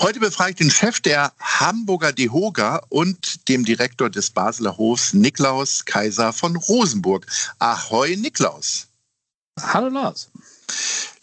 Heute 0.00 0.20
befrage 0.20 0.50
ich 0.50 0.56
den 0.56 0.70
Chef 0.70 1.00
der 1.00 1.32
Hamburger 1.38 2.12
DEHOGA 2.12 2.82
und 2.88 3.48
dem 3.48 3.64
Direktor 3.64 4.10
des 4.10 4.30
Basler 4.30 4.76
Hofs, 4.76 5.12
Niklaus 5.14 5.84
Kaiser 5.84 6.32
von 6.32 6.56
Rosenburg. 6.56 7.26
Ahoi, 7.58 8.16
Niklaus. 8.16 8.86
Hallo 9.60 9.88
Lars. 9.88 10.30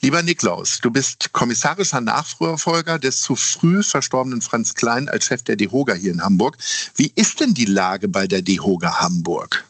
Lieber 0.02 0.24
Niklaus, 0.24 0.80
du 0.82 0.90
bist 0.90 1.32
kommissarischer 1.34 2.02
Nachfolger 2.02 2.98
des 2.98 3.22
zu 3.22 3.36
früh 3.36 3.84
verstorbenen 3.84 4.42
Franz 4.42 4.74
Klein 4.74 5.10
als 5.10 5.26
Chef 5.26 5.44
der 5.44 5.56
DEHOGA 5.56 5.94
hier 5.94 6.12
in 6.12 6.24
Hamburg. 6.24 6.58
Wie 6.96 7.12
ist 7.16 7.40
denn 7.40 7.54
die 7.54 7.66
Lage 7.66 8.08
bei 8.08 8.26
der 8.26 8.42
DEHOGA 8.42 9.00
Hamburg? 9.00 9.66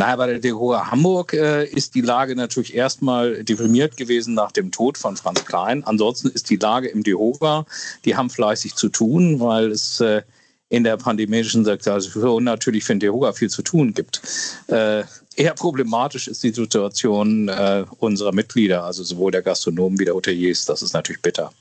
Naja, 0.00 0.16
bei 0.16 0.28
der 0.28 0.38
DEHOGA 0.38 0.90
Hamburg 0.90 1.34
äh, 1.34 1.66
ist 1.66 1.94
die 1.94 2.00
Lage 2.00 2.34
natürlich 2.34 2.74
erstmal 2.74 3.44
deprimiert 3.44 3.98
gewesen 3.98 4.32
nach 4.32 4.50
dem 4.50 4.70
Tod 4.70 4.96
von 4.96 5.14
Franz 5.18 5.44
Klein. 5.44 5.84
Ansonsten 5.84 6.30
ist 6.30 6.48
die 6.48 6.56
Lage 6.56 6.88
im 6.88 7.02
DEHOGA, 7.02 7.66
die 8.06 8.16
haben 8.16 8.30
fleißig 8.30 8.76
zu 8.76 8.88
tun, 8.88 9.40
weil 9.40 9.70
es 9.70 10.00
äh, 10.00 10.22
in 10.70 10.84
der 10.84 10.96
pandemischen 10.96 11.66
Situation 11.66 12.44
natürlich 12.44 12.84
für 12.84 12.94
den 12.94 13.00
DEHOGA 13.00 13.34
viel 13.34 13.50
zu 13.50 13.60
tun 13.60 13.92
gibt. 13.92 14.22
Äh, 14.68 15.02
eher 15.36 15.52
problematisch 15.54 16.28
ist 16.28 16.42
die 16.44 16.52
Situation 16.52 17.48
äh, 17.48 17.84
unserer 17.98 18.32
Mitglieder, 18.32 18.84
also 18.84 19.02
sowohl 19.02 19.32
der 19.32 19.42
Gastronomen 19.42 19.98
wie 19.98 20.06
der 20.06 20.14
Hoteliers. 20.14 20.64
Das 20.64 20.80
ist 20.80 20.94
natürlich 20.94 21.20
bitter. 21.20 21.52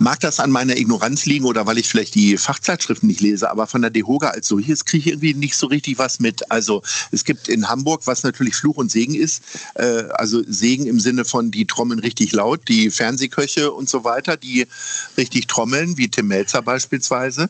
Mag 0.00 0.20
das 0.20 0.38
an 0.38 0.52
meiner 0.52 0.76
Ignoranz 0.76 1.26
liegen 1.26 1.44
oder 1.44 1.66
weil 1.66 1.76
ich 1.76 1.88
vielleicht 1.88 2.14
die 2.14 2.38
Fachzeitschriften 2.38 3.08
nicht 3.08 3.20
lese, 3.20 3.50
aber 3.50 3.66
von 3.66 3.82
der 3.82 3.90
DEHOGA 3.90 4.28
als 4.28 4.46
solches 4.46 4.84
kriege 4.84 5.00
ich 5.00 5.06
irgendwie 5.08 5.34
nicht 5.34 5.56
so 5.56 5.66
richtig 5.66 5.98
was 5.98 6.20
mit. 6.20 6.52
Also 6.52 6.82
es 7.10 7.24
gibt 7.24 7.48
in 7.48 7.68
Hamburg, 7.68 8.02
was 8.06 8.22
natürlich 8.22 8.54
Fluch 8.54 8.76
und 8.76 8.92
Segen 8.92 9.16
ist, 9.16 9.42
äh, 9.74 10.04
also 10.14 10.40
Segen 10.46 10.86
im 10.86 11.00
Sinne 11.00 11.24
von, 11.24 11.50
die 11.50 11.66
trommeln 11.66 11.98
richtig 11.98 12.30
laut, 12.30 12.68
die 12.68 12.90
Fernsehköche 12.90 13.72
und 13.72 13.88
so 13.88 14.04
weiter, 14.04 14.36
die 14.36 14.68
richtig 15.16 15.48
trommeln, 15.48 15.98
wie 15.98 16.08
Tim 16.08 16.28
Melzer 16.28 16.62
beispielsweise. 16.62 17.48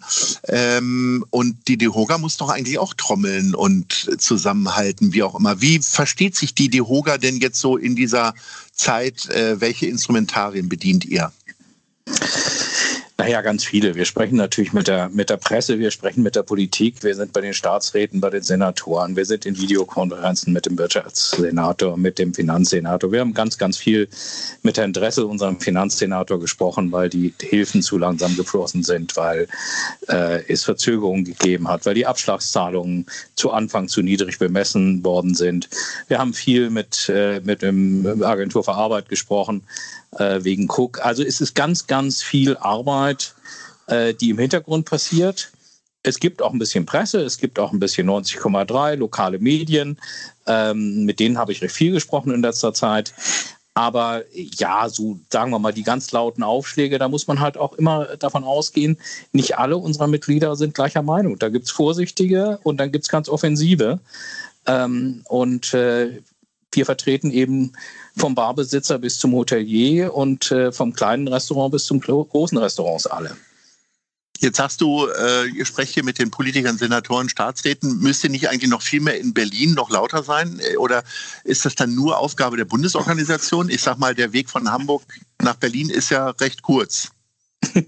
Ähm, 0.49 1.27
und 1.29 1.69
die 1.69 1.77
DEHOGA 1.77 2.17
muss 2.17 2.39
doch 2.39 2.49
eigentlich 2.49 2.79
auch 2.79 2.95
trommeln 2.95 3.55
und 3.55 4.11
zusammenhalten, 4.19 5.13
wie 5.13 5.23
auch 5.23 5.39
immer. 5.39 5.61
Wie 5.61 5.81
versteht 5.81 6.35
sich 6.35 6.55
die 6.55 6.71
DEHOGA 6.71 7.19
denn 7.19 7.41
jetzt 7.41 7.61
so 7.61 7.77
in 7.77 7.95
dieser 7.95 8.35
Zeit? 8.73 9.29
Äh, 9.29 9.61
welche 9.61 9.87
Instrumentarien 9.87 10.71
bedient 10.71 11.05
ihr? 11.05 11.31
Naja, 13.21 13.43
ganz 13.43 13.65
viele. 13.65 13.97
Wir 13.97 14.05
sprechen 14.05 14.37
natürlich 14.37 14.73
mit 14.73 14.87
der, 14.87 15.09
mit 15.09 15.29
der 15.29 15.39
Presse, 15.39 15.81
wir 15.81 15.91
sprechen 15.91 16.23
mit 16.23 16.37
der 16.37 16.45
Politik, 16.45 17.03
wir 17.03 17.17
sind 17.17 17.33
bei 17.33 17.41
den 17.41 17.53
Staatsräten, 17.53 18.21
bei 18.21 18.31
den 18.31 18.45
Senatoren, 18.45 19.17
wir 19.17 19.27
sind 19.27 19.45
in 19.45 19.59
Videokonferenzen 19.59 20.53
mit 20.53 20.67
dem 20.67 20.79
Wirtschaftssenator, 20.79 21.97
mit 21.97 22.21
dem 22.21 22.33
Finanzsenator. 22.33 23.11
Wir 23.11 23.19
haben 23.19 23.35
ganz, 23.35 23.59
ganz 23.59 23.77
viel 23.77 24.09
mit 24.63 24.79
Herrn 24.79 24.93
Dressel, 24.93 25.25
unserem 25.25 25.59
Finanzsenator, 25.59 26.39
gesprochen, 26.39 26.93
weil 26.93 27.09
die 27.09 27.35
Hilfen 27.41 27.83
zu 27.83 27.99
langsam 27.99 28.37
geflossen 28.37 28.85
sind, 28.85 29.17
weil 29.17 29.49
äh, 30.09 30.45
es 30.47 30.63
Verzögerungen 30.63 31.25
gegeben 31.25 31.69
hat, 31.69 31.87
weil 31.87 31.95
die 31.95 32.07
Abschlagszahlungen 32.07 33.05
zu 33.35 33.51
Anfang 33.51 33.89
zu 33.89 34.01
niedrig 34.01 34.39
bemessen 34.39 35.05
worden 35.05 35.35
sind. 35.35 35.69
Wir 36.07 36.21
haben 36.21 36.35
viel 36.35 36.71
mit, 36.71 37.09
äh, 37.09 37.41
mit 37.41 37.63
dem 37.63 38.23
Agentur 38.23 38.63
für 38.63 38.75
Arbeit 38.75 39.09
gesprochen 39.09 39.65
äh, 40.13 40.43
wegen 40.43 40.69
Cook. 40.69 41.05
Also 41.05 41.23
es 41.23 41.41
ist 41.41 41.55
ganz, 41.55 41.87
ganz 41.87 42.23
viel 42.23 42.57
Arbeit, 42.57 43.35
äh, 43.87 44.15
die 44.15 44.31
im 44.31 44.39
Hintergrund 44.39 44.87
passiert. 44.87 45.53
Es 46.03 46.21
gibt 46.21 46.43
auch 46.43 46.53
ein 46.53 46.59
bisschen 46.59 46.87
Presse, 46.87 47.21
es 47.21 47.39
gibt 47.39 47.59
auch 47.59 47.73
ein 47.73 47.81
bisschen 47.81 48.09
90,3 48.09 48.97
lokale 48.97 49.39
Medien. 49.39 49.99
Ähm, 50.47 51.05
mit 51.05 51.21
denen 51.21 51.39
habe 51.39 51.53
ich 51.53 51.61
recht 51.61 51.75
viel 51.75 51.93
gesprochen 51.93 52.33
in 52.33 52.43
letzter 52.43 52.73
Zeit. 52.73 53.13
Aber 53.75 54.25
ja, 54.33 54.89
so 54.89 55.21
sagen 55.31 55.53
wir 55.53 55.61
mal, 55.61 55.73
die 55.73 55.85
ganz 55.85 56.11
lauten 56.11 56.43
Aufschläge, 56.43 56.99
da 56.99 57.09
muss 57.09 57.29
man 57.29 57.39
halt 57.39 57.57
auch 57.57 57.75
immer 57.75 58.17
davon 58.17 58.43
ausgehen, 58.43 58.99
nicht 59.31 59.57
alle 59.59 59.77
unserer 59.77 60.09
Mitglieder 60.09 60.57
sind 60.57 60.75
gleicher 60.75 61.03
Meinung. 61.03 61.39
Da 61.39 61.49
gibt 61.49 61.67
es 61.67 61.71
vorsichtige 61.71 62.59
und 62.65 62.79
dann 62.79 62.91
gibt 62.91 63.05
es 63.05 63.09
ganz 63.09 63.29
offensive. 63.29 64.01
Ähm, 64.67 65.23
und 65.29 65.75
äh, 65.75 66.23
wir 66.73 66.85
vertreten 66.85 67.31
eben 67.31 67.73
vom 68.17 68.35
Barbesitzer 68.35 68.99
bis 68.99 69.19
zum 69.19 69.33
Hotelier 69.33 70.15
und 70.15 70.51
äh, 70.51 70.73
vom 70.73 70.93
kleinen 70.93 71.29
Restaurant 71.29 71.73
bis 71.73 71.85
zum 71.85 72.01
großen 72.01 72.59
Restaurants 72.59 73.07
alle. 73.07 73.37
Jetzt 74.41 74.59
sagst 74.59 74.81
du, 74.81 75.07
äh, 75.07 75.49
ihr 75.49 75.65
sprecht 75.65 75.95
hier 75.95 76.05
mit 76.05 76.19
den 76.21 76.31
Politikern, 76.31 76.79
Senatoren, 76.79 77.29
Staatsräten. 77.29 77.99
Müsste 77.99 78.29
nicht 78.29 78.49
eigentlich 78.49 78.71
noch 78.71 78.83
viel 78.83 79.01
mehr 79.01 79.19
in 79.19 79.35
Berlin 79.35 79.75
noch 79.75 79.91
lauter 79.91 80.23
sein? 80.23 80.61
Äh, 80.61 80.77
oder 80.77 81.03
ist 81.43 81.65
das 81.65 81.75
dann 81.75 81.95
nur 81.95 82.19
Aufgabe 82.19 82.57
der 82.57 82.65
Bundesorganisation? 82.65 83.69
Ich 83.69 83.83
sag 83.83 83.99
mal, 83.99 84.15
der 84.15 84.33
Weg 84.33 84.49
von 84.49 84.71
Hamburg 84.71 85.03
nach 85.43 85.57
Berlin 85.57 85.91
ist 85.91 86.11
ja 86.11 86.31
recht 86.31 86.63
kurz. 86.63 87.09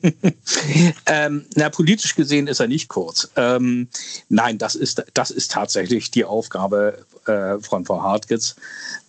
ähm, 1.06 1.46
na, 1.54 1.70
politisch 1.70 2.16
gesehen 2.16 2.48
ist 2.48 2.58
er 2.58 2.66
nicht 2.66 2.88
kurz. 2.88 3.30
Ähm, 3.36 3.88
nein, 4.28 4.58
das 4.58 4.74
ist, 4.74 5.04
das 5.14 5.30
ist 5.30 5.52
tatsächlich 5.52 6.10
die 6.10 6.24
Aufgabe 6.24 7.06
äh, 7.26 7.58
von 7.58 7.84
Frau 7.84 8.02
Hartgitz, 8.02 8.56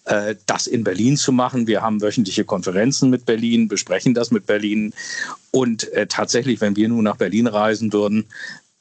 äh, 0.06 0.36
das 0.46 0.68
in 0.68 0.84
Berlin 0.84 1.18
zu 1.18 1.32
machen. 1.32 1.68
Wir 1.68 1.82
haben 1.82 2.02
wöchentliche 2.02 2.46
Konferenzen 2.46 3.10
mit 3.10 3.26
Berlin, 3.26 3.68
besprechen 3.68 4.14
das 4.14 4.32
mit 4.32 4.46
Berlin. 4.46 4.94
Und 5.52 5.92
äh, 5.94 6.08
tatsächlich, 6.08 6.62
wenn 6.62 6.76
wir 6.76 6.90
nun 6.90 7.04
nach 7.04 7.18
Berlin 7.18 7.48
reisen 7.48 7.94
würden, 7.94 8.26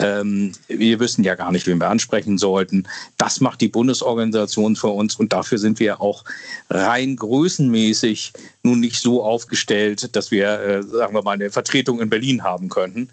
ähm, 0.01 0.53
wir 0.69 0.99
wüssten 0.99 1.25
ja 1.25 1.35
gar 1.35 1.53
nicht, 1.53 1.67
wen 1.67 1.79
wir 1.79 1.89
ansprechen 1.89 2.39
sollten. 2.39 2.89
Das 3.19 3.41
macht 3.41 3.61
die 3.61 3.69
Bundesorganisation 3.69 4.77
für 4.77 4.88
uns 4.88 5.17
und 5.17 5.33
dafür 5.33 5.59
sind 5.59 5.79
wir 5.79 6.00
auch 6.00 6.25
rein 6.71 7.17
größenmäßig 7.17 8.33
nun 8.62 8.81
nicht 8.81 9.00
so 9.00 9.23
aufgestellt, 9.23 10.17
dass 10.17 10.31
wir, 10.31 10.61
äh, 10.61 10.83
sagen 10.83 11.15
wir 11.15 11.23
mal, 11.23 11.33
eine 11.33 11.50
Vertretung 11.50 12.00
in 12.00 12.09
Berlin 12.09 12.43
haben 12.43 12.71
könnten. 12.71 13.11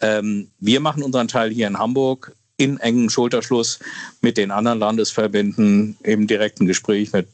Ähm, 0.00 0.48
wir 0.60 0.80
machen 0.80 1.02
unseren 1.02 1.28
Teil 1.28 1.50
hier 1.50 1.66
in 1.66 1.78
Hamburg 1.78 2.36
in 2.58 2.78
engem 2.78 3.08
Schulterschluss 3.08 3.78
mit 4.20 4.36
den 4.36 4.50
anderen 4.50 4.80
Landesverbänden 4.80 5.96
im 6.02 6.26
direkten 6.26 6.66
Gespräch 6.66 7.12
mit 7.12 7.28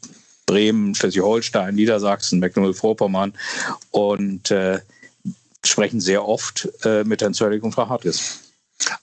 Bremen, 0.47 0.95
Schleswig-Holstein, 0.95 1.75
Niedersachsen, 1.75 2.39
Mecklenburg-Vorpommern 2.39 3.33
und 3.91 4.51
äh, 4.51 4.79
sprechen 5.65 6.01
sehr 6.01 6.29
oft 6.29 6.69
äh, 6.85 7.03
mit 7.05 7.23
Herrn 7.23 7.35
Zöllig 7.35 7.63
und 7.63 7.73
Frau 7.73 7.89
Hartges. 7.89 8.44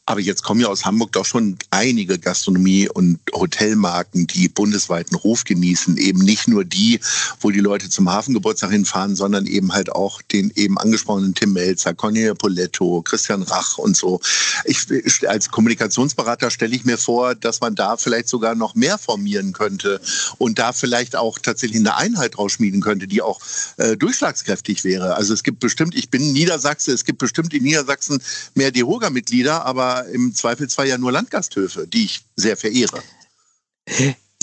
Aber 0.05 0.19
jetzt 0.19 0.43
kommen 0.43 0.59
ja 0.59 0.67
aus 0.67 0.85
Hamburg 0.85 1.13
doch 1.13 1.25
schon 1.25 1.57
einige 1.69 2.19
Gastronomie- 2.19 2.89
und 2.89 3.19
Hotelmarken, 3.33 4.27
die 4.27 4.49
bundesweiten 4.49 5.15
Ruf 5.15 5.43
genießen. 5.43 5.97
Eben 5.97 6.19
nicht 6.19 6.47
nur 6.47 6.65
die, 6.65 6.99
wo 7.39 7.49
die 7.49 7.59
Leute 7.59 7.89
zum 7.89 8.09
Hafengeburtstag 8.09 8.71
hinfahren, 8.71 9.15
sondern 9.15 9.45
eben 9.45 9.71
halt 9.71 9.91
auch 9.91 10.21
den 10.21 10.51
eben 10.55 10.77
angesprochenen 10.77 11.33
Tim 11.33 11.53
Melzer, 11.53 11.93
Cornelia 11.93 12.33
Poletto, 12.33 13.01
Christian 13.03 13.43
Rach 13.43 13.77
und 13.77 13.95
so. 13.95 14.19
Ich, 14.65 14.87
als 15.27 15.49
Kommunikationsberater 15.49 16.51
stelle 16.51 16.75
ich 16.75 16.83
mir 16.83 16.97
vor, 16.97 17.33
dass 17.35 17.61
man 17.61 17.75
da 17.75 17.95
vielleicht 17.95 18.27
sogar 18.27 18.55
noch 18.55 18.75
mehr 18.75 18.97
formieren 18.97 19.53
könnte 19.53 20.01
und 20.37 20.59
da 20.59 20.73
vielleicht 20.73 21.15
auch 21.15 21.39
tatsächlich 21.39 21.79
eine 21.79 21.95
Einheit 21.95 22.35
draus 22.37 22.53
schmieden 22.53 22.81
könnte, 22.81 23.07
die 23.07 23.21
auch 23.21 23.39
äh, 23.77 23.95
durchschlagskräftig 23.95 24.83
wäre. 24.83 25.15
Also 25.15 25.33
es 25.33 25.43
gibt 25.43 25.59
bestimmt, 25.59 25.95
ich 25.95 26.09
bin 26.09 26.33
Niedersachse, 26.33 26.91
es 26.91 27.05
gibt 27.05 27.19
bestimmt 27.19 27.53
in 27.53 27.63
Niedersachsen 27.63 28.21
mehr 28.55 28.71
DEHOGA-Mitglieder, 28.71 29.60
aber 29.65 30.05
im 30.07 30.33
Zweifelsfall 30.33 30.87
ja 30.87 30.97
nur 30.97 31.11
Landgasthöfe, 31.11 31.87
die 31.87 32.05
ich 32.05 32.21
sehr 32.35 32.57
verehre. 32.57 33.01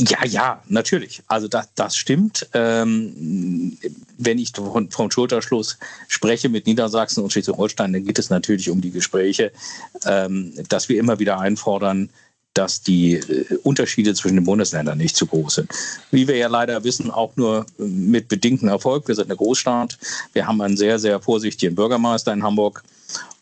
Ja, 0.01 0.25
ja, 0.25 0.63
natürlich. 0.69 1.23
Also 1.27 1.49
das, 1.49 1.69
das 1.75 1.97
stimmt. 1.97 2.49
Ähm, 2.55 3.77
wenn 4.17 4.39
ich 4.39 4.53
von, 4.53 4.91
vom 4.91 5.11
Schulterschluss 5.11 5.77
spreche 6.07 6.49
mit 6.49 6.67
Niedersachsen 6.67 7.23
und 7.23 7.33
Schleswig-Holstein, 7.33 7.93
dann 7.93 8.05
geht 8.05 8.19
es 8.19 8.31
natürlich 8.31 8.71
um 8.71 8.81
die 8.81 8.93
Gespräche, 8.93 9.51
ähm, 10.05 10.53
dass 10.69 10.89
wir 10.89 11.01
immer 11.01 11.19
wieder 11.19 11.41
einfordern, 11.41 12.11
dass 12.55 12.83
die 12.83 13.15
äh, 13.15 13.59
Unterschiede 13.65 14.15
zwischen 14.15 14.37
den 14.37 14.45
Bundesländern 14.45 14.99
nicht 14.99 15.17
zu 15.17 15.27
groß 15.27 15.57
sind. 15.57 15.71
Wie 16.13 16.29
wir 16.29 16.37
ja 16.37 16.49
leider 16.49 16.85
wissen, 16.85 17.11
auch 17.11 17.35
nur 17.35 17.67
mit 17.79 18.29
bedingtem 18.29 18.69
Erfolg. 18.69 19.09
Wir 19.09 19.17
sind 19.17 19.27
eine 19.27 19.37
Großstadt. 19.37 19.99
Wir 20.33 20.47
haben 20.47 20.61
einen 20.61 20.77
sehr, 20.77 21.01
sehr 21.01 21.21
vorsichtigen 21.21 21.75
Bürgermeister 21.75 22.33
in 22.33 22.45
Hamburg. 22.45 22.85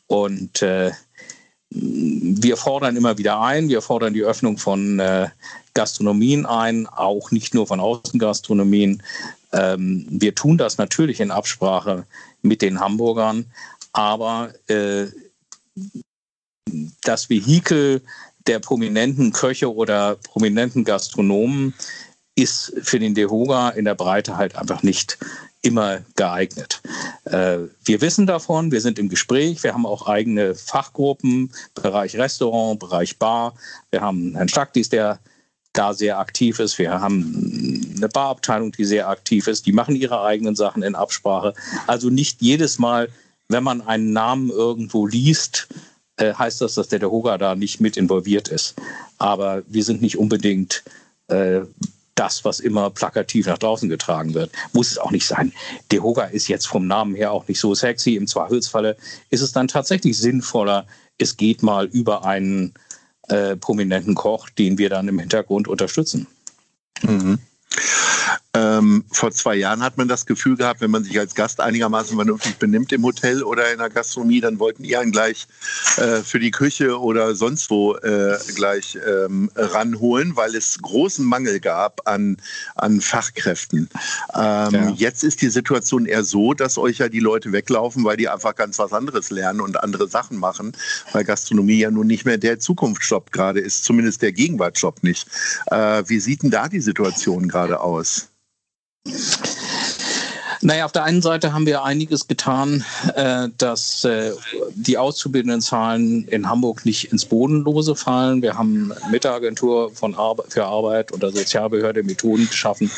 Und 0.07 0.63
äh, 0.63 0.93
wir 1.71 2.57
fordern 2.57 2.97
immer 2.97 3.19
wieder 3.19 3.41
ein, 3.41 3.69
wir 3.69 3.83
fordern 3.83 4.15
die 4.15 4.23
Öffnung 4.23 4.59
von 4.59 4.99
äh, 5.01 5.29
Gastronomien 5.75 6.47
ein, 6.47 6.87
auch 6.87 7.31
nicht 7.31 7.55
nur 7.55 7.67
von 7.67 7.81
Außengastronomien. 7.81 9.03
Ähm, 9.53 10.07
wir 10.09 10.35
tun 10.35 10.59
das 10.59 10.79
natürlich 10.79 11.21
in 11.21 11.31
Absprache 11.31 12.07
mit 12.43 12.63
den 12.63 12.81
Hamburgern, 12.81 13.47
aber 13.93 14.53
äh, 14.69 15.07
das 17.03 17.31
Vehikel 17.31 18.03
der 18.47 18.61
prominenten 18.61 19.33
Köche 19.33 19.73
oder 19.75 20.17
prominenten 20.17 20.85
Gastronomen 20.85 21.75
ist 22.37 22.73
für 22.83 22.99
den 22.99 23.15
DEHOGA 23.15 23.71
in 23.71 23.85
der 23.85 23.95
Breite 23.95 24.37
halt 24.37 24.57
einfach 24.57 24.83
nicht 24.83 25.19
immer 25.63 26.01
geeignet. 26.15 26.81
Äh, 27.27 27.69
wir 27.85 28.01
wissen 28.01 28.27
davon, 28.27 28.71
wir 28.71 28.81
sind 28.81 28.99
im 28.99 29.09
Gespräch, 29.09 29.63
wir 29.63 29.75
haben 29.75 29.87
auch 29.87 30.07
eigene 30.07 30.55
Fachgruppen, 30.55 31.53
Bereich 31.75 32.17
Restaurant, 32.17 32.79
Bereich 32.79 33.19
Bar. 33.19 33.55
Wir 33.91 34.01
haben 34.01 34.35
Herrn 34.37 34.49
Staktis, 34.49 34.89
der 34.89 35.19
da 35.73 35.93
sehr 35.93 36.19
aktiv 36.19 36.59
ist. 36.59 36.79
Wir 36.79 37.01
haben 37.01 37.95
eine 37.97 38.09
Barabteilung, 38.09 38.73
die 38.73 38.85
sehr 38.85 39.09
aktiv 39.09 39.47
ist. 39.47 39.67
Die 39.67 39.73
machen 39.73 39.97
ihre 39.97 40.23
eigenen 40.23 40.57
Sachen 40.57 40.83
in 40.83 40.95
Absprache. 40.95 41.53
Also 41.87 42.11
nicht 42.11 42.41
jedes 42.41 42.79
Mal, 42.79 43.09
wenn 43.49 43.65
man 43.65 43.83
einen 43.83 44.13
Namen 44.13 44.51
irgendwo 44.51 45.07
liest, 45.07 45.69
äh, 46.17 46.33
heißt 46.33 46.61
das, 46.61 46.75
dass 46.75 46.89
der 46.89 47.01
Dehoga 47.01 47.39
da 47.39 47.55
nicht 47.55 47.81
mit 47.81 47.97
involviert 47.97 48.49
ist. 48.49 48.75
Aber 49.19 49.63
wir 49.67 49.85
sind 49.85 50.01
nicht 50.01 50.17
unbedingt 50.17 50.83
äh, 51.29 51.61
das, 52.17 52.45
was 52.45 52.59
immer 52.59 52.91
plakativ 52.91 53.47
nach 53.47 53.59
draußen 53.59 53.89
getragen 53.89 54.35
wird. 54.35 54.51
Muss 54.73 54.91
es 54.91 54.99
auch 54.99 55.13
nicht 55.13 55.27
sein. 55.27 55.53
Dehoga 55.93 56.25
ist 56.25 56.49
jetzt 56.49 56.67
vom 56.67 56.87
Namen 56.87 57.15
her 57.15 57.31
auch 57.31 57.47
nicht 57.47 57.61
so 57.61 57.75
sexy. 57.75 58.17
Im 58.17 58.27
Zweifelsfalle 58.27 58.97
ist 59.31 59.43
es 59.43 59.53
dann 59.53 59.69
tatsächlich 59.69 60.19
sinnvoller, 60.19 60.87
es 61.19 61.37
geht 61.37 61.63
mal 61.63 61.87
über 61.87 62.25
einen 62.25 62.75
äh, 63.29 63.57
prominenten 63.57 64.15
Koch, 64.15 64.51
den 64.51 64.79
wir 64.79 64.91
dann 64.91 65.09
im 65.09 65.19
Hintergrund 65.19 65.69
unterstützen. 65.69 66.27
Mhm. 67.03 67.39
Ähm, 68.57 69.05
vor 69.11 69.33
zwei 69.33 69.57
Jahren 69.57 69.83
hat 69.83 69.99
man 69.99 70.09
das 70.09 70.25
Gefühl 70.25 70.57
gehabt, 70.57 70.81
wenn 70.81 70.91
man 70.91 71.05
sich 71.05 71.19
als 71.19 71.35
Gast 71.35 71.61
einigermaßen 71.61 72.17
vernünftig 72.17 72.57
benimmt 72.57 72.93
im 72.93 73.05
Hotel 73.05 73.43
oder 73.43 73.71
in 73.71 73.79
der 73.79 73.91
Gastronomie, 73.91 74.41
dann 74.41 74.59
wollten 74.59 74.83
die 74.83 74.97
einen 74.97 75.13
gleich 75.13 75.47
äh, 75.97 76.23
für 76.23 76.41
die 76.41 76.51
Küche 76.51 76.99
oder 76.99 77.35
sonst 77.35 77.69
wo 77.71 77.97
äh, 77.97 78.39
gleich 78.55 78.99
ähm, 79.07 79.51
ranholen, 79.55 80.37
weil 80.37 80.55
es 80.55 80.79
großen 80.81 81.25
Mangel 81.25 81.61
gab 81.61 82.09
an, 82.09 82.39
an 82.77 83.01
Fachkräften. 83.01 83.91
Ähm, 84.35 84.73
ja. 84.73 84.91
Jetzt 84.97 85.23
ist 85.23 85.43
die 85.43 85.51
Situation 85.51 86.07
eher 86.07 86.25
so, 86.25 86.55
dass 86.55 86.79
euch 86.79 86.99
ja 86.99 87.09
die 87.09 87.21
Leute 87.21 87.53
weglaufen, 87.53 88.05
weil 88.05 88.17
die 88.17 88.29
einfach 88.29 88.55
ganz 88.55 88.79
was 88.79 88.93
anderes 88.93 89.31
lernen 89.31 89.61
und 89.61 89.83
andere 89.83 90.09
Sachen 90.09 90.39
machen, 90.39 90.73
weil 91.13 91.25
Gastronomie 91.25 91.81
ja 91.81 91.91
nun 91.91 92.07
nicht 92.07 92.25
mehr 92.25 92.39
der 92.39 92.59
Zukunftsjob 92.59 93.33
gerade 93.33 93.61
ist, 93.61 93.85
zumindest 93.85 94.23
der 94.23 94.33
Gegenwartsjob 94.33 95.03
nicht. 95.03 95.29
Äh, 95.67 96.05
wie 96.07 96.21
sieht 96.21 96.43
denn 96.43 96.51
da 96.51 96.69
die 96.69 96.81
Situation 96.81 97.49
gerade 97.49 97.81
aus? 97.81 98.29
Naja, 100.63 100.85
auf 100.85 100.93
der 100.93 101.05
einen 101.05 101.23
Seite 101.23 101.53
haben 101.53 101.67
wir 101.67 101.85
einiges 101.85 102.27
getan, 102.27 102.85
äh, 103.15 103.49
dass 103.57 104.05
äh, 104.05 104.33
die 104.75 104.99
Auszubildendenzahlen 104.99 106.27
in 106.27 106.49
Hamburg 106.49 106.85
nicht 106.85 107.13
ins 107.13 107.25
Bodenlose 107.27 107.95
fallen. 107.95 108.43
Wir 108.43 108.57
haben 108.59 108.93
mit 109.11 109.25
der 109.25 109.35
Agentur 109.35 109.93
von 109.93 110.15
Arbe 110.15 110.45
für 110.49 110.65
Arbeit 110.65 111.13
oder 111.13 111.31
Sozialbehörde 111.31 112.03
Methoden 112.03 112.49
geschaffen, 112.49 112.91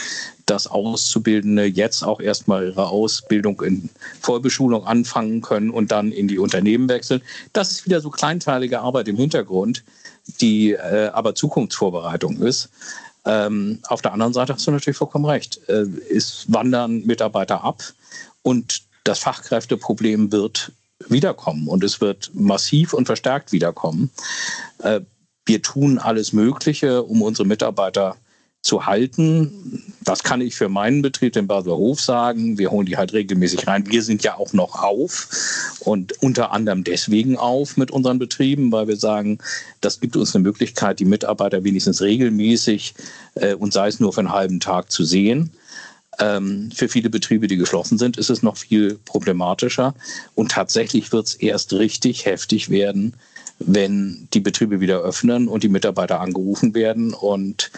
dass 0.47 0.67
Auszubildende 0.67 1.67
jetzt 1.67 2.03
auch 2.05 2.21
erstmal 2.21 2.69
ihre 2.69 2.89
Ausbildung 2.89 3.61
in 3.61 3.91
Vollbeschulung 4.21 4.87
anfangen 4.87 5.43
können 5.43 5.71
und 5.71 5.91
dann 5.93 6.13
in 6.13 6.29
die 6.29 6.39
Unternehmen 6.39 6.89
wechseln. 6.89 7.21
Das 7.53 7.71
ist 7.73 7.85
wieder 7.85 8.01
so 8.01 8.09
kleinteilige 8.09 8.81
Arbeit 8.81 9.09
im 9.09 9.17
Hintergrund, 9.17 9.85
die 10.41 10.73
äh, 10.73 11.11
aber 11.13 11.35
Zukunftsvorbereitung 11.35 12.41
ist. 12.41 12.71
Ähm, 13.29 13.81
auf 13.89 14.01
der 14.01 14.15
anderen 14.15 14.33
Seite 14.33 14.55
hast 14.55 14.67
du 14.67 14.71
natürlich 14.71 14.97
vollkommen 14.97 15.27
recht. 15.27 15.61
Äh, 15.69 15.85
es 16.11 16.47
wandern 16.49 17.05
Mitarbeiter 17.05 17.63
ab 17.63 17.83
und 18.43 18.83
das 19.05 19.19
Fachkräfteproblem 19.21 20.33
wird 20.33 20.73
wiederkommen 21.09 21.69
und 21.69 21.85
es 21.85 22.01
wird 22.01 22.31
massiv 22.35 22.95
und 22.95 23.05
verstärkt 23.05 23.53
wiederkommen. 23.53 24.11
Äh, 24.79 25.03
wir 25.45 25.63
tun 25.63 25.99
alles 25.99 26.33
Mögliche, 26.33 27.03
um 27.03 27.23
unsere 27.23 27.47
Mitarbeiter 27.47 28.17
zu 28.63 28.87
halten. 28.87 29.95
Das 30.03 30.23
kann 30.23 30.41
ich 30.41 30.57
für 30.57 30.69
meinen 30.69 31.03
Betrieb, 31.03 31.33
den 31.33 31.47
Basler 31.47 31.77
Hof, 31.77 32.01
sagen. 32.01 32.59
Wir 32.59 32.71
holen 32.71 32.87
die 32.87 32.97
halt 32.97 33.13
regelmäßig 33.13 33.67
rein. 33.67 33.87
Wir 33.87 34.03
sind 34.03 34.25
ja 34.25 34.37
auch 34.37 34.53
noch 34.53 34.83
auf 34.83 35.29
und 35.81 36.21
unter 36.23 36.53
anderem 36.53 36.85
deswegen 36.85 37.37
auf 37.37 37.77
mit 37.77 37.91
unseren 37.91 38.19
Betrieben, 38.19 38.73
weil 38.73 38.89
wir 38.89 38.97
sagen, 38.97 39.39
das 39.81 40.01
gibt 40.01 40.17
uns 40.17 40.35
eine 40.35 40.43
Möglichkeit, 40.43 40.99
die 40.99 41.05
Mitarbeiter 41.05 41.65
wenigstens 41.65 42.03
regelmäßig 42.03 42.95
äh, 43.35 43.55
und 43.55 43.73
sei 43.73 43.89
es 43.89 44.01
nur 44.01 44.13
für 44.13 44.21
einen 44.21 44.33
halben 44.33 44.61
Tag 44.61 44.91
zu 44.91 45.05
sehen. 45.05 45.51
Ähm, 46.19 46.71
für 46.75 46.89
viele 46.89 47.11
Betriebe, 47.11 47.47
die 47.47 47.57
geschlossen 47.57 47.97
sind, 47.97 48.17
ist 48.17 48.31
es 48.31 48.43
noch 48.43 48.57
viel 48.57 48.99
problematischer. 49.05 49.95
Und 50.35 50.51
tatsächlich 50.51 51.13
wird 51.13 51.29
es 51.29 51.35
erst 51.35 51.73
richtig 51.75 52.27
heftig 52.27 52.71
werden, 52.71 53.15
wenn 53.59 54.29
die 54.33 54.41
Betriebe 54.41 54.81
wieder 54.81 55.01
öffnen 55.01 55.49
und 55.49 55.63
die 55.63 55.69
Mitarbeiter 55.69 56.21
angerufen 56.21 56.75
werden 56.75 57.13
und 57.13 57.71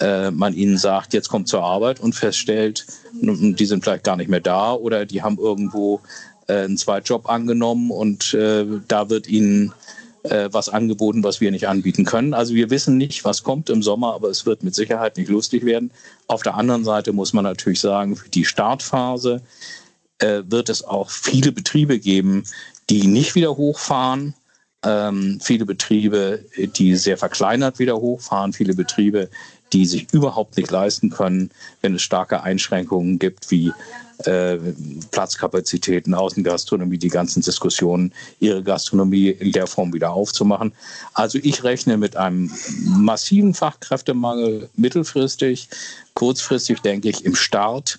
äh, 0.00 0.30
man 0.30 0.54
ihnen 0.54 0.78
sagt, 0.78 1.12
jetzt 1.12 1.28
kommt 1.28 1.48
zur 1.48 1.62
Arbeit 1.62 2.00
und 2.00 2.14
feststellt, 2.14 2.86
die 3.12 3.66
sind 3.66 3.84
vielleicht 3.84 4.04
gar 4.04 4.16
nicht 4.16 4.30
mehr 4.30 4.40
da 4.40 4.72
oder 4.72 5.04
die 5.04 5.22
haben 5.22 5.38
irgendwo 5.38 6.00
äh, 6.46 6.64
einen 6.64 6.78
Zweitjob 6.78 7.28
angenommen 7.28 7.90
und 7.90 8.32
äh, 8.32 8.64
da 8.88 9.10
wird 9.10 9.28
ihnen 9.28 9.74
äh, 10.22 10.48
was 10.52 10.68
angeboten, 10.68 11.22
was 11.22 11.40
wir 11.40 11.50
nicht 11.50 11.68
anbieten 11.68 12.04
können. 12.04 12.32
Also 12.32 12.54
wir 12.54 12.70
wissen 12.70 12.96
nicht, 12.96 13.24
was 13.24 13.42
kommt 13.42 13.68
im 13.68 13.82
Sommer, 13.82 14.14
aber 14.14 14.28
es 14.28 14.46
wird 14.46 14.62
mit 14.62 14.74
Sicherheit 14.74 15.18
nicht 15.18 15.28
lustig 15.28 15.64
werden. 15.64 15.90
Auf 16.28 16.42
der 16.42 16.54
anderen 16.54 16.84
Seite 16.84 17.12
muss 17.12 17.32
man 17.32 17.44
natürlich 17.44 17.80
sagen, 17.80 18.16
für 18.16 18.28
die 18.28 18.44
Startphase 18.44 19.42
äh, 20.18 20.42
wird 20.46 20.70
es 20.70 20.82
auch 20.82 21.10
viele 21.10 21.52
Betriebe 21.52 21.98
geben, 21.98 22.44
die 22.88 23.06
nicht 23.06 23.34
wieder 23.34 23.56
hochfahren 23.56 24.34
ähm, 24.84 25.38
viele 25.42 25.64
Betriebe, 25.64 26.44
die 26.76 26.96
sehr 26.96 27.16
verkleinert 27.16 27.78
wieder 27.78 27.96
hochfahren, 27.96 28.52
viele 28.52 28.74
Betriebe, 28.74 29.28
die 29.72 29.86
sich 29.86 30.12
überhaupt 30.12 30.56
nicht 30.56 30.70
leisten 30.70 31.10
können, 31.10 31.50
wenn 31.80 31.94
es 31.94 32.02
starke 32.02 32.42
Einschränkungen 32.42 33.18
gibt, 33.18 33.50
wie 33.50 33.72
äh, 34.24 34.58
Platzkapazitäten, 35.10 36.14
Außengastronomie, 36.14 36.98
die 36.98 37.08
ganzen 37.08 37.42
Diskussionen, 37.42 38.12
ihre 38.40 38.62
Gastronomie 38.62 39.28
in 39.28 39.52
der 39.52 39.66
Form 39.66 39.92
wieder 39.92 40.12
aufzumachen. 40.12 40.72
Also 41.12 41.38
ich 41.42 41.64
rechne 41.64 41.96
mit 41.96 42.16
einem 42.16 42.50
massiven 42.84 43.54
Fachkräftemangel 43.54 44.70
mittelfristig. 44.76 45.68
Kurzfristig 46.14 46.80
denke 46.80 47.08
ich 47.08 47.24
im 47.24 47.34
Start 47.34 47.98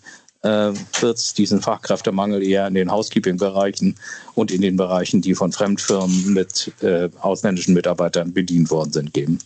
wird 1.00 1.18
es 1.18 1.34
diesen 1.34 1.62
Fachkräftemangel 1.62 2.44
eher 2.44 2.68
in 2.68 2.74
den 2.74 2.92
Housekeeping-Bereichen 2.92 3.96
und 4.36 4.52
in 4.52 4.62
den 4.62 4.78
Bereichen, 4.78 5.22
die 5.22 5.36
von 5.36 5.52
Fremdfirmen 5.52 6.34
mit 6.34 6.72
äh, 6.82 7.10
ausländischen 7.20 7.74
Mitarbeitern 7.74 8.34
bedient 8.34 8.70
worden 8.70 8.92
sind, 8.94 9.14
geben. 9.14 9.40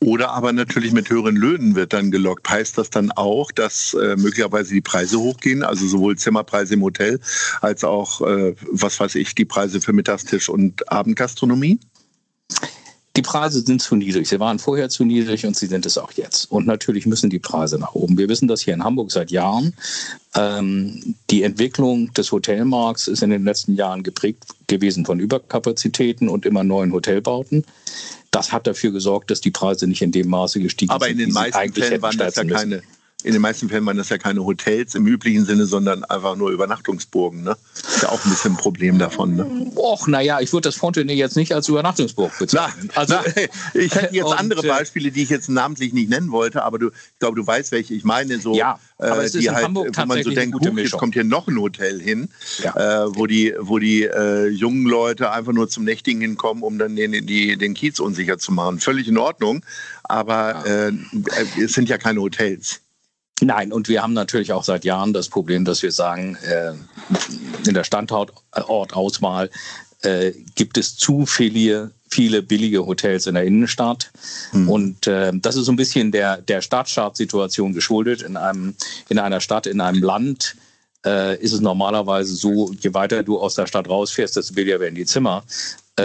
Oder 0.00 0.30
aber 0.30 0.52
natürlich 0.52 0.92
mit 0.92 1.10
höheren 1.10 1.36
Löhnen 1.36 1.74
wird 1.74 1.92
dann 1.92 2.10
gelockt. 2.10 2.48
Heißt 2.48 2.78
das 2.78 2.90
dann 2.90 3.12
auch, 3.12 3.52
dass 3.52 3.94
äh, 3.94 4.16
möglicherweise 4.16 4.72
die 4.72 4.80
Preise 4.80 5.18
hochgehen, 5.18 5.62
also 5.62 5.86
sowohl 5.86 6.16
Zimmerpreise 6.16 6.74
im 6.74 6.82
Hotel 6.82 7.20
als 7.60 7.84
auch, 7.84 8.22
äh, 8.22 8.54
was 8.70 8.98
weiß 8.98 9.14
ich, 9.16 9.34
die 9.34 9.44
Preise 9.44 9.80
für 9.80 9.92
Mittagstisch 9.92 10.48
und 10.48 10.90
Abendgastronomie? 10.90 11.78
Die 13.16 13.22
Preise 13.22 13.60
sind 13.60 13.82
zu 13.82 13.96
niedrig. 13.96 14.28
Sie 14.28 14.38
waren 14.38 14.60
vorher 14.60 14.88
zu 14.88 15.04
niedrig 15.04 15.44
und 15.44 15.56
sie 15.56 15.66
sind 15.66 15.84
es 15.84 15.98
auch 15.98 16.12
jetzt. 16.12 16.50
Und 16.50 16.66
natürlich 16.66 17.06
müssen 17.06 17.28
die 17.28 17.40
Preise 17.40 17.78
nach 17.78 17.94
oben. 17.94 18.16
Wir 18.16 18.28
wissen 18.28 18.46
das 18.46 18.60
hier 18.60 18.74
in 18.74 18.84
Hamburg 18.84 19.10
seit 19.10 19.32
Jahren. 19.32 19.74
Ähm, 20.36 21.16
die 21.28 21.42
Entwicklung 21.42 22.12
des 22.14 22.30
Hotelmarkts 22.30 23.08
ist 23.08 23.22
in 23.22 23.30
den 23.30 23.44
letzten 23.44 23.74
Jahren 23.74 24.04
geprägt 24.04 24.44
gewesen 24.68 25.04
von 25.04 25.18
Überkapazitäten 25.18 26.28
und 26.28 26.46
immer 26.46 26.62
neuen 26.62 26.92
Hotelbauten. 26.92 27.64
Das 28.30 28.52
hat 28.52 28.68
dafür 28.68 28.92
gesorgt, 28.92 29.32
dass 29.32 29.40
die 29.40 29.50
Preise 29.50 29.88
nicht 29.88 30.02
in 30.02 30.12
dem 30.12 30.28
Maße 30.28 30.60
gestiegen 30.60 30.92
Aber 30.92 31.06
sind. 31.06 31.16
Aber 31.16 31.22
in 31.22 31.28
den 31.28 31.34
meisten 31.34 31.72
Fällen 31.72 32.02
waren 32.02 32.16
das 32.16 32.36
ja 32.36 32.44
keine, 32.44 32.82
in 33.24 33.32
den 33.32 33.42
meisten 33.42 33.68
Fällen 33.68 33.84
waren 33.86 33.96
das 33.96 34.08
ja 34.08 34.18
keine 34.18 34.44
Hotels 34.44 34.94
im 34.94 35.06
üblichen 35.06 35.44
Sinne, 35.44 35.66
sondern 35.66 36.04
einfach 36.04 36.36
nur 36.36 36.50
Übernachtungsburgen. 36.50 37.42
Ne? 37.42 37.56
Ist 37.74 38.02
ja 38.02 38.08
auch 38.08 38.24
ein 38.24 38.30
bisschen 38.30 38.52
ein 38.52 38.56
Problem 38.56 38.98
davon. 38.98 39.36
Ne? 39.36 39.72
Och, 39.76 40.06
naja, 40.06 40.40
ich 40.40 40.52
würde 40.52 40.68
das 40.68 40.76
Fontenay 40.76 41.14
jetzt 41.14 41.36
nicht 41.36 41.54
als 41.54 41.68
Übernachtungsburg 41.68 42.38
bezeichnen. 42.38 42.90
Na, 42.94 43.00
also, 43.00 43.14
na, 43.14 43.42
ich 43.74 43.94
hätte 43.94 44.14
jetzt 44.14 44.24
und, 44.26 44.38
andere 44.38 44.64
äh, 44.64 44.68
Beispiele, 44.68 45.10
die 45.10 45.22
ich 45.22 45.28
jetzt 45.28 45.48
namentlich 45.48 45.92
nicht 45.92 46.10
nennen 46.10 46.30
wollte, 46.32 46.62
aber 46.62 46.78
du, 46.78 46.88
ich 46.88 47.18
glaube, 47.18 47.36
du 47.36 47.46
weißt, 47.46 47.72
welche 47.72 47.94
ich 47.94 48.04
meine. 48.04 48.38
So, 48.38 48.54
ja, 48.54 48.78
aber 48.98 49.18
es 49.18 49.34
ist 49.34 49.42
die 49.42 49.46
in 49.46 49.54
halt, 49.54 49.64
Hamburg 49.64 49.96
wo 49.96 50.06
man 50.06 50.22
so 50.22 50.30
denkt, 50.30 50.54
huch, 50.54 50.76
jetzt 50.76 50.92
kommt 50.92 51.14
hier 51.14 51.24
noch 51.24 51.48
ein 51.48 51.58
Hotel 51.58 52.00
hin, 52.00 52.28
ja. 52.62 53.04
äh, 53.04 53.16
wo 53.16 53.26
die, 53.26 53.54
wo 53.58 53.78
die 53.78 54.04
äh, 54.04 54.48
jungen 54.48 54.86
Leute 54.86 55.30
einfach 55.30 55.52
nur 55.52 55.68
zum 55.68 55.84
Nächtigen 55.84 56.20
hinkommen, 56.20 56.62
um 56.62 56.78
dann 56.78 56.96
den, 56.96 57.26
die, 57.26 57.56
den 57.56 57.74
Kiez 57.74 58.00
unsicher 58.00 58.38
zu 58.38 58.52
machen. 58.52 58.78
Völlig 58.80 59.08
in 59.08 59.18
Ordnung, 59.18 59.64
aber 60.04 60.64
ja. 60.66 60.88
äh, 60.88 60.92
es 61.62 61.72
sind 61.72 61.88
ja 61.88 61.98
keine 61.98 62.20
Hotels. 62.20 62.80
Nein, 63.40 63.72
und 63.72 63.88
wir 63.88 64.02
haben 64.02 64.12
natürlich 64.12 64.52
auch 64.52 64.64
seit 64.64 64.84
Jahren 64.84 65.12
das 65.12 65.28
Problem, 65.28 65.64
dass 65.64 65.82
wir 65.82 65.92
sagen, 65.92 66.36
äh, 66.42 66.72
in 67.66 67.74
der 67.74 67.84
Standortauswahl 67.84 69.50
äh, 70.02 70.32
gibt 70.54 70.78
es 70.78 70.96
zu 70.96 71.26
viele, 71.26 71.92
viele 72.08 72.42
billige 72.42 72.86
Hotels 72.86 73.26
in 73.26 73.34
der 73.34 73.44
Innenstadt. 73.44 74.10
Hm. 74.50 74.68
Und 74.68 75.06
äh, 75.06 75.32
das 75.34 75.56
ist 75.56 75.66
so 75.66 75.72
ein 75.72 75.76
bisschen 75.76 76.12
der, 76.12 76.38
der 76.38 76.60
Stadtstaatssituation 76.60 77.72
geschuldet. 77.72 78.22
In, 78.22 78.36
einem, 78.36 78.74
in 79.08 79.18
einer 79.18 79.40
Stadt, 79.40 79.66
in 79.66 79.80
einem 79.80 80.02
Land 80.02 80.56
äh, 81.04 81.38
ist 81.40 81.52
es 81.52 81.60
normalerweise 81.60 82.34
so, 82.34 82.72
je 82.72 82.94
weiter 82.94 83.22
du 83.22 83.38
aus 83.38 83.54
der 83.54 83.66
Stadt 83.66 83.88
rausfährst, 83.88 84.36
desto 84.36 84.54
billiger 84.54 84.80
werden 84.80 84.94
die 84.94 85.06
Zimmer. 85.06 85.44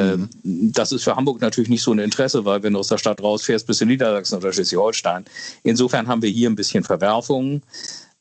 Mhm. 0.02 0.30
Das 0.74 0.92
ist 0.92 1.04
für 1.04 1.16
Hamburg 1.16 1.42
natürlich 1.42 1.70
nicht 1.70 1.84
so 1.84 1.92
ein 1.92 2.00
Interesse, 2.00 2.46
weil 2.46 2.64
wenn 2.64 2.74
du 2.74 2.80
aus 2.80 2.88
der 2.88 2.98
Stadt 2.98 3.22
rausfährst, 3.22 3.68
bist 3.68 3.82
du 3.82 3.86
in 3.86 3.90
Niedersachsen 3.90 4.38
oder 4.38 4.52
Schleswig-Holstein. 4.52 5.26
Insofern 5.64 6.08
haben 6.08 6.22
wir 6.22 6.30
hier 6.30 6.50
ein 6.50 6.56
bisschen 6.56 6.84
Verwerfungen. 6.84 7.62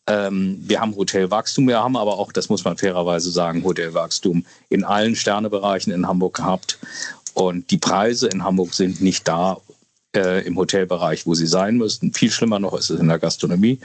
Ähm, 0.07 0.59
wir 0.61 0.81
haben 0.81 0.95
Hotelwachstum, 0.95 1.67
wir 1.67 1.83
haben 1.83 1.97
aber 1.97 2.19
auch, 2.19 2.31
das 2.33 2.49
muss 2.49 2.65
man 2.65 2.77
fairerweise 2.77 3.31
sagen, 3.31 3.65
Hotelwachstum 3.65 4.45
in 4.69 4.85
allen 4.85 5.17
Sternebereichen 5.17 5.93
in 5.93 6.07
Hamburg 6.07 6.35
gehabt. 6.37 6.79
Und 7.33 7.71
die 7.71 7.79
Preise 7.79 8.29
in 8.29 8.45
Hamburg 8.45 8.75
sind 8.75 9.01
nicht 9.01 9.27
da 9.27 9.59
äh, 10.15 10.47
im 10.47 10.57
Hotelbereich, 10.57 11.27
wo 11.27 11.35
sie 11.35 11.47
sein 11.47 11.77
müssten. 11.77 12.13
Viel 12.13 12.31
schlimmer 12.31 12.59
noch 12.59 12.75
ist 12.75 12.91
es 12.91 13.01
in 13.01 13.09
der 13.09 13.19
Gastronomie. 13.19 13.81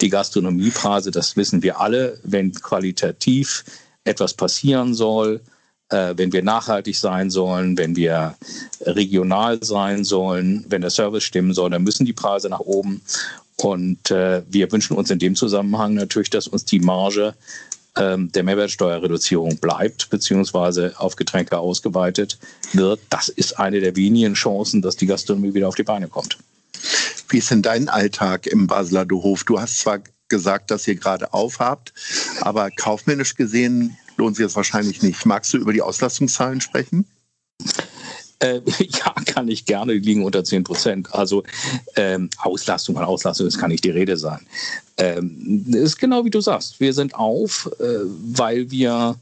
Die 0.00 0.08
Gastronomiepreise, 0.08 1.10
das 1.10 1.36
wissen 1.36 1.62
wir 1.62 1.80
alle, 1.80 2.18
wenn 2.22 2.52
qualitativ 2.52 3.64
etwas 4.04 4.34
passieren 4.34 4.94
soll, 4.94 5.40
wenn 6.16 6.32
wir 6.32 6.42
nachhaltig 6.42 6.96
sein 6.96 7.30
sollen, 7.30 7.78
wenn 7.78 7.96
wir 7.96 8.34
regional 8.82 9.62
sein 9.62 10.04
sollen, 10.04 10.64
wenn 10.68 10.80
der 10.80 10.90
Service 10.90 11.24
stimmen 11.24 11.54
soll, 11.54 11.70
dann 11.70 11.82
müssen 11.82 12.06
die 12.06 12.12
Preise 12.12 12.48
nach 12.48 12.60
oben. 12.60 13.02
Und 13.56 14.10
äh, 14.10 14.42
wir 14.48 14.70
wünschen 14.72 14.96
uns 14.96 15.10
in 15.10 15.18
dem 15.18 15.36
Zusammenhang 15.36 15.94
natürlich, 15.94 16.30
dass 16.30 16.48
uns 16.48 16.64
die 16.64 16.80
Marge 16.80 17.34
ähm, 17.96 18.32
der 18.32 18.42
Mehrwertsteuerreduzierung 18.42 19.58
bleibt, 19.58 20.10
beziehungsweise 20.10 20.94
auf 20.98 21.16
Getränke 21.16 21.58
ausgeweitet 21.58 22.38
wird. 22.72 23.00
Das 23.10 23.28
ist 23.28 23.58
eine 23.58 23.80
der 23.80 23.94
wenigen 23.96 24.34
Chancen, 24.34 24.82
dass 24.82 24.96
die 24.96 25.06
Gastronomie 25.06 25.54
wieder 25.54 25.68
auf 25.68 25.76
die 25.76 25.84
Beine 25.84 26.08
kommt. 26.08 26.38
Wie 27.28 27.38
ist 27.38 27.50
denn 27.50 27.62
dein 27.62 27.88
Alltag 27.88 28.46
im 28.46 28.66
Basler 28.66 29.06
Hof? 29.10 29.44
Du 29.44 29.60
hast 29.60 29.78
zwar 29.78 30.00
gesagt, 30.28 30.70
dass 30.70 30.88
ihr 30.88 30.96
gerade 30.96 31.32
aufhabt, 31.32 31.92
aber 32.40 32.70
kaufmännisch 32.70 33.34
gesehen 33.36 33.96
lohnt 34.16 34.36
sich 34.36 34.44
das 34.44 34.56
wahrscheinlich 34.56 35.02
nicht. 35.02 35.26
Magst 35.26 35.52
du 35.52 35.58
über 35.58 35.72
die 35.72 35.82
Auslastungszahlen 35.82 36.60
sprechen? 36.60 37.06
Äh, 38.40 38.60
ja, 38.78 39.14
kann 39.26 39.48
ich 39.48 39.64
gerne, 39.64 39.94
die 39.94 40.06
liegen 40.06 40.24
unter 40.24 40.44
10 40.44 40.64
Prozent. 40.64 41.14
Also 41.14 41.44
ähm, 41.96 42.30
Auslastung 42.38 42.96
an 42.98 43.04
Auslastung, 43.04 43.46
das 43.46 43.58
kann 43.58 43.70
nicht 43.70 43.84
die 43.84 43.90
Rede 43.90 44.16
sein. 44.16 44.40
Ähm, 44.96 45.64
ist 45.72 45.98
genau 45.98 46.24
wie 46.24 46.30
du 46.30 46.40
sagst. 46.40 46.80
Wir 46.80 46.92
sind 46.92 47.14
auf, 47.14 47.70
äh, 47.80 47.84
weil 48.32 48.70
wir, 48.70 49.16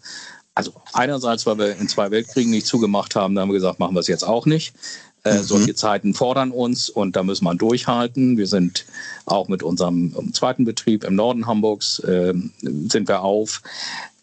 also 0.54 0.72
einerseits, 0.92 1.46
weil 1.46 1.58
wir 1.58 1.76
in 1.76 1.88
zwei 1.88 2.10
Weltkriegen 2.10 2.50
nicht 2.50 2.66
zugemacht 2.66 3.16
haben, 3.16 3.34
da 3.34 3.42
haben 3.42 3.48
wir 3.48 3.54
gesagt, 3.54 3.78
machen 3.78 3.94
wir 3.94 4.00
es 4.00 4.08
jetzt 4.08 4.24
auch 4.24 4.46
nicht. 4.46 4.74
Äh, 5.24 5.38
mhm. 5.38 5.42
Solche 5.44 5.74
Zeiten 5.74 6.14
fordern 6.14 6.50
uns 6.50 6.88
und 6.88 7.14
da 7.14 7.22
müssen 7.22 7.44
wir 7.44 7.54
durchhalten. 7.54 8.36
Wir 8.36 8.48
sind 8.48 8.84
auch 9.24 9.48
mit 9.48 9.62
unserem 9.62 10.32
zweiten 10.34 10.64
Betrieb 10.64 11.04
im 11.04 11.14
Norden 11.14 11.46
Hamburgs, 11.46 12.00
äh, 12.00 12.34
sind 12.60 13.08
wir 13.08 13.22
auf. 13.22 13.62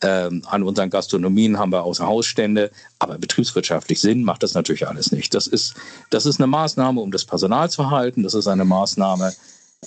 Ähm, 0.01 0.43
an 0.45 0.63
unseren 0.63 0.89
Gastronomien 0.89 1.57
haben 1.57 1.71
wir 1.71 1.83
Außerhausstände, 1.83 2.71
aber 2.99 3.17
betriebswirtschaftlich 3.17 3.99
Sinn 3.99 4.23
macht 4.23 4.43
das 4.43 4.53
natürlich 4.53 4.87
alles 4.87 5.11
nicht. 5.11 5.33
Das 5.33 5.47
ist, 5.47 5.73
das 6.09 6.25
ist 6.25 6.39
eine 6.39 6.47
Maßnahme, 6.47 7.01
um 7.01 7.11
das 7.11 7.25
Personal 7.25 7.69
zu 7.69 7.91
halten. 7.91 8.23
Das 8.23 8.33
ist 8.33 8.47
eine 8.47 8.63
Maßnahme, 8.63 9.33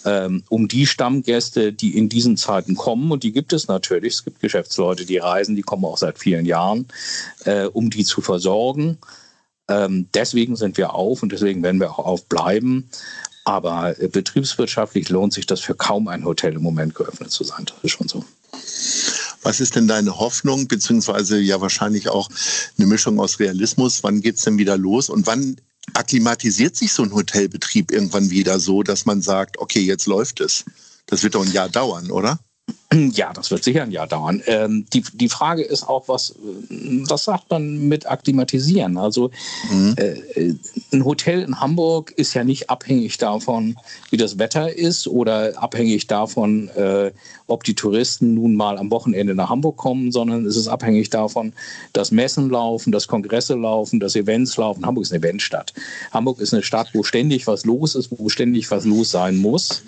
ähm, 0.05 0.43
um 0.49 0.69
die 0.69 0.87
Stammgäste, 0.87 1.73
die 1.73 1.97
in 1.97 2.09
diesen 2.09 2.37
Zeiten 2.37 2.75
kommen, 2.75 3.11
und 3.11 3.23
die 3.23 3.33
gibt 3.33 3.53
es 3.53 3.69
natürlich. 3.69 4.15
Es 4.15 4.25
gibt 4.25 4.41
Geschäftsleute, 4.41 5.07
die 5.07 5.19
reisen, 5.19 5.57
die 5.57 5.63
kommen 5.63 5.85
auch 5.85 5.99
seit 5.99 6.19
vielen 6.19 6.47
Jahren, 6.47 6.89
äh, 7.45 7.65
um 7.65 7.91
die 7.91 8.05
zu 8.05 8.21
versorgen. 8.21 8.99
Ähm, 9.69 10.09
deswegen 10.15 10.57
sind 10.57 10.77
wir 10.77 10.95
auf 10.95 11.23
und 11.23 11.33
deswegen 11.33 11.63
werden 11.63 11.81
wir 11.81 11.91
auch 11.91 11.99
aufbleiben. 12.05 12.91
Aber 13.45 14.01
äh, 14.01 14.09
betriebswirtschaftlich 14.09 15.09
lohnt 15.09 15.33
sich 15.33 15.47
das 15.47 15.61
für 15.61 15.75
kaum 15.75 16.09
ein 16.09 16.25
Hotel 16.25 16.55
im 16.55 16.63
Moment 16.63 16.95
geöffnet 16.95 17.31
zu 17.31 17.45
sein. 17.45 17.65
Das 17.67 17.77
ist 17.83 17.93
schon 17.93 18.09
so. 18.09 18.25
Was 19.43 19.61
ist 19.61 19.75
denn 19.75 19.89
deine 19.89 20.19
Hoffnung, 20.19 20.69
beziehungsweise 20.69 21.41
ja 21.41 21.61
wahrscheinlich 21.61 22.09
auch 22.09 22.29
eine 22.79 22.87
Mischung 22.87 23.19
aus 23.19 23.41
Realismus? 23.41 24.05
Wann 24.05 24.21
geht 24.21 24.37
es 24.37 24.43
denn 24.43 24.59
wieder 24.59 24.77
los 24.77 25.09
und 25.09 25.27
wann 25.27 25.57
akklimatisiert 25.95 26.77
sich 26.77 26.93
so 26.93 27.03
ein 27.03 27.13
Hotelbetrieb 27.13 27.91
irgendwann 27.91 28.31
wieder 28.31 28.61
so, 28.61 28.85
dass 28.85 29.05
man 29.05 29.21
sagt, 29.21 29.59
okay, 29.59 29.81
jetzt 29.81 30.07
läuft 30.07 30.41
es? 30.41 30.65
Das 31.07 31.25
wird 31.25 31.35
doch 31.35 31.45
ein 31.45 31.53
Jahr 31.53 31.69
dauern, 31.69 32.11
oder? 32.13 32.39
Ja, 33.13 33.33
das 33.33 33.51
wird 33.51 33.65
sicher 33.65 33.83
ein 33.83 33.91
Jahr 33.91 34.07
dauern. 34.07 34.43
Ähm, 34.47 34.87
die, 34.93 35.03
die 35.13 35.29
Frage 35.29 35.63
ist 35.63 35.89
auch, 35.89 36.09
was, 36.09 36.35
was 36.69 37.25
sagt 37.25 37.51
man 37.51 37.89
mit 37.89 38.07
akklimatisieren? 38.07 38.97
Also 38.97 39.31
mhm. 39.71 39.95
äh, 39.97 40.55
ein 40.93 41.05
Hotel 41.05 41.43
in 41.43 41.61
Hamburg 41.61 42.13
ist 42.13 42.35
ja 42.35 42.45
nicht 42.45 42.71
abhängig 42.71 43.19
davon, 43.19 43.77
wie 44.11 44.17
das 44.17 44.39
Wetter 44.39 44.75
ist 44.75 45.07
oder 45.07 45.53
abhängig 45.63 46.07
davon, 46.07 46.69
äh, 46.69 47.13
ob 47.47 47.65
die 47.65 47.75
Touristen 47.75 48.35
nun 48.35 48.55
mal 48.55 48.79
am 48.79 48.91
Wochenende 48.91 49.35
nach 49.35 49.51
Hamburg 49.51 49.77
kommen, 49.77 50.11
sondern 50.11 50.47
es 50.47 50.57
ist 50.57 50.69
abhängig 50.69 51.11
davon, 51.11 51.53
dass 51.93 52.11
Messen 52.11 52.51
laufen, 52.51 52.93
dass 52.93 53.09
Kongresse 53.09 53.55
laufen, 53.55 54.01
dass 54.01 54.17
Events 54.17 54.57
laufen. 54.57 54.87
Hamburg 54.87 55.05
ist 55.05 55.13
eine 55.13 55.23
Eventstadt. 55.23 55.73
Hamburg 56.11 56.41
ist 56.41 56.55
eine 56.55 56.63
Stadt, 56.63 56.89
wo 56.95 57.03
ständig 57.03 57.47
was 57.47 57.65
los 57.65 57.95
ist, 57.95 58.11
wo 58.11 58.29
ständig 58.29 58.71
was 58.71 58.85
los 58.85 59.11
sein 59.11 59.37
muss. 59.37 59.83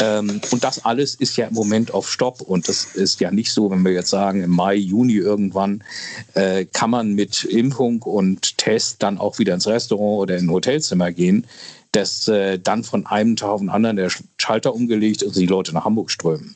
Ähm, 0.00 0.40
und 0.50 0.64
das 0.64 0.84
alles 0.84 1.14
ist 1.14 1.36
ja 1.36 1.46
im 1.46 1.54
Moment 1.54 1.92
auf 1.92 2.10
Stopp. 2.26 2.40
Und 2.40 2.68
das 2.68 2.84
ist 2.94 3.20
ja 3.20 3.30
nicht 3.30 3.52
so, 3.52 3.70
wenn 3.70 3.84
wir 3.84 3.92
jetzt 3.92 4.10
sagen, 4.10 4.42
im 4.42 4.50
Mai, 4.50 4.74
Juni 4.74 5.14
irgendwann 5.14 5.84
äh, 6.34 6.64
kann 6.64 6.90
man 6.90 7.14
mit 7.14 7.44
Impfung 7.44 8.02
und 8.02 8.58
Test 8.58 9.02
dann 9.02 9.18
auch 9.18 9.38
wieder 9.38 9.54
ins 9.54 9.66
Restaurant 9.66 10.22
oder 10.22 10.36
in 10.36 10.46
ein 10.46 10.50
Hotelzimmer 10.50 11.12
gehen 11.12 11.46
dass 11.92 12.28
äh, 12.28 12.58
dann 12.58 12.84
von 12.84 13.06
einem 13.06 13.36
Tag 13.36 13.48
auf 13.48 13.60
den 13.60 13.70
anderen 13.70 13.96
der 13.96 14.10
Schalter 14.38 14.74
umgelegt 14.74 15.22
und 15.22 15.34
die 15.34 15.46
Leute 15.46 15.72
nach 15.72 15.86
Hamburg 15.86 16.10
strömen. 16.10 16.54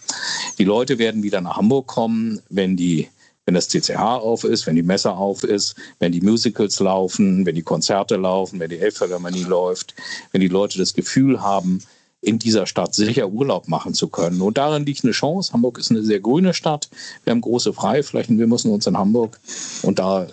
Die 0.58 0.64
Leute 0.64 0.98
werden 0.98 1.22
wieder 1.22 1.40
nach 1.40 1.56
Hamburg 1.56 1.86
kommen, 1.86 2.42
wenn 2.50 2.76
die 2.76 3.08
wenn 3.46 3.54
das 3.54 3.68
CCH 3.68 3.96
auf 3.96 4.44
ist, 4.44 4.66
wenn 4.66 4.76
die 4.76 4.82
Messe 4.82 5.12
auf 5.12 5.42
ist, 5.42 5.76
wenn 5.98 6.12
die 6.12 6.20
Musicals 6.20 6.78
laufen, 6.78 7.46
wenn 7.46 7.54
die 7.54 7.62
Konzerte 7.62 8.16
laufen, 8.16 8.60
wenn 8.60 8.68
die 8.68 8.80
Elbphilharmonie 8.80 9.44
läuft, 9.44 9.94
wenn 10.32 10.42
die 10.42 10.48
Leute 10.48 10.78
das 10.78 10.92
Gefühl 10.92 11.40
haben, 11.40 11.80
in 12.22 12.38
dieser 12.38 12.66
Stadt 12.66 12.94
sicher 12.94 13.28
Urlaub 13.30 13.68
machen 13.68 13.94
zu 13.94 14.08
können. 14.08 14.42
Und 14.42 14.58
darin 14.58 14.84
liegt 14.84 15.04
eine 15.04 15.12
Chance. 15.12 15.52
Hamburg 15.52 15.78
ist 15.78 15.90
eine 15.90 16.02
sehr 16.02 16.20
grüne 16.20 16.52
Stadt. 16.52 16.90
Wir 17.24 17.30
haben 17.30 17.40
große 17.40 17.72
Freiflächen. 17.72 18.38
Wir 18.38 18.46
müssen 18.46 18.70
uns 18.70 18.86
in 18.86 18.98
Hamburg, 18.98 19.40
und 19.82 19.98
da 19.98 20.24
äh, 20.24 20.28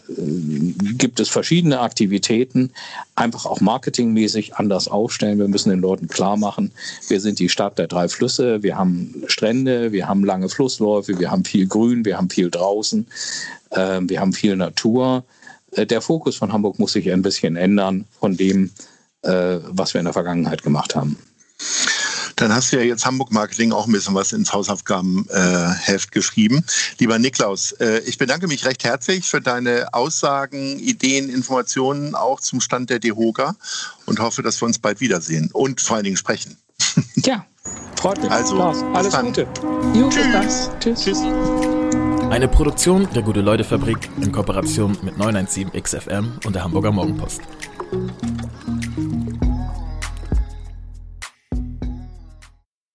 gibt 0.98 1.20
es 1.20 1.29
verschiedene 1.29 1.79
Aktivitäten, 1.79 2.72
einfach 3.15 3.46
auch 3.46 3.62
marketingmäßig 3.62 4.56
anders 4.56 4.89
aufstellen. 4.89 5.39
Wir 5.39 5.48
müssen 5.48 5.70
den 5.70 5.79
Leuten 5.79 6.08
klar 6.08 6.36
machen, 6.36 6.72
wir 7.08 7.22
sind 7.22 7.39
die 7.39 7.50
Stadt 7.50 7.77
der 7.77 7.88
drei 7.88 8.10
Flüsse. 8.10 8.63
Wir 8.63 8.77
haben 8.77 9.24
Strände, 9.27 9.91
wir 9.91 10.08
haben 10.10 10.25
lange 10.25 10.50
Flussläufe, 10.50 11.20
wir 11.20 11.32
haben 11.32 11.46
viel 11.46 11.67
Grün, 11.67 12.03
wir 12.03 12.17
haben 12.17 12.29
viel 12.29 12.50
draußen, 12.50 13.08
äh, 13.72 14.01
wir 14.01 14.20
haben 14.20 14.34
viel 14.34 14.58
Natur. 14.58 15.24
Äh, 15.72 15.86
der 15.86 16.01
Fokus 16.01 16.36
von 16.36 16.51
Hamburg 16.51 16.79
muss 16.79 16.94
sich 16.94 17.12
ein 17.12 17.22
bisschen 17.22 17.56
ändern 17.56 18.06
von 18.20 18.36
dem, 18.36 18.72
äh, 19.22 19.60
was 19.70 19.94
wir 19.94 20.00
in 20.00 20.06
der 20.06 20.13
Vergangenheit 20.13 20.63
gemacht 20.63 20.96
haben. 20.96 21.17
Dann 22.38 22.53
hast 22.53 22.71
du 22.71 22.77
ja 22.77 22.83
jetzt 22.83 23.05
Hamburg 23.05 23.31
Marketing 23.31 23.71
auch 23.71 23.88
ein 23.88 23.91
bisschen 23.91 24.13
was 24.13 24.31
ins 24.31 24.53
Hausaufgabenheft 24.53 26.09
äh, 26.09 26.12
geschrieben. 26.12 26.63
Lieber 27.00 27.17
Niklaus, 27.17 27.71
äh, 27.74 28.00
ich 28.05 28.19
bedanke 28.19 28.47
mich 28.47 28.63
recht 28.65 28.83
herzlich 28.83 29.25
für 29.25 29.41
deine 29.41 29.88
Aussagen, 29.93 30.77
Ideen, 30.77 31.29
Informationen 31.29 32.13
auch 32.13 32.39
zum 32.39 32.62
Stand 32.62 32.91
der 32.91 33.00
DEHOGA 33.00 33.55
und 34.05 34.19
hoffe, 34.19 34.43
dass 34.43 34.62
wir 34.62 34.67
uns 34.67 34.77
bald 34.77 35.01
wiedersehen 35.01 35.50
und 35.51 35.81
vor 35.81 35.95
allen 35.95 36.05
Dingen 36.05 36.17
sprechen. 36.17 36.57
Ja, 37.15 37.45
freut 37.95 38.21
mich. 38.21 38.29
Also, 38.29 38.55
Spaß. 38.55 38.83
alles 38.93 39.12
dann. 39.12 39.25
Gute. 39.27 39.47
Jo, 39.95 40.07
Tschüss. 40.09 40.69
Tschüss. 40.79 41.03
Tschüss. 41.03 41.17
Eine 42.29 42.47
Produktion 42.47 43.07
der 43.15 43.24
Gute-Leute-Fabrik 43.24 44.09
in 44.21 44.31
Kooperation 44.31 44.97
mit 45.01 45.15
917XFM 45.15 46.45
und 46.45 46.53
der 46.53 46.63
Hamburger 46.63 46.91
Morgenpost. 46.91 47.41